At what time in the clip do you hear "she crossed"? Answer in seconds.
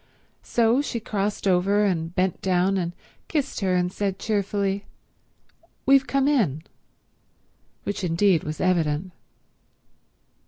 0.81-1.47